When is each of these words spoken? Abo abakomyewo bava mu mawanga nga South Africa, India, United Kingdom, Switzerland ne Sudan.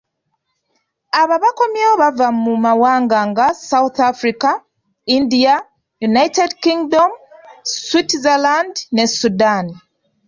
Abo 1.19 1.33
abakomyewo 1.37 1.93
bava 2.01 2.27
mu 2.43 2.53
mawanga 2.65 3.19
nga 3.29 3.45
South 3.69 3.97
Africa, 4.11 4.49
India, 5.17 5.53
United 6.09 6.51
Kingdom, 6.63 7.09
Switzerland 7.87 8.73
ne 8.95 9.05
Sudan. 9.19 9.65